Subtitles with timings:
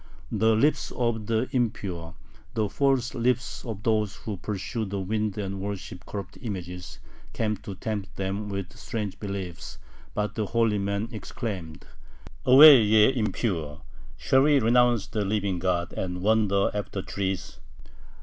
[0.31, 2.15] The lips of the impure,
[2.55, 6.97] the false lips of those who pursue the wind and worship corrupt images,
[7.33, 9.77] came to tempt them with strange beliefs,
[10.15, 11.85] but the holy men exclaimed:
[12.47, 13.83] "Away, ye impure!
[14.17, 17.59] Shall we renounce the living God, and wander after trees?"